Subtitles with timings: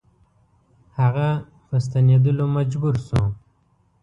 [0.99, 1.29] هغه
[1.67, 3.23] په ستنېدلو مجبور شو.